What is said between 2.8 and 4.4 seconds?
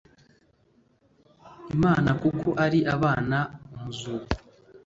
abana b umuzuko